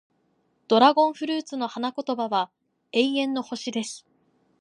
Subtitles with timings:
[0.67, 2.49] ドラゴンフルーツの花言葉は、
[2.91, 4.03] 永遠の星、です。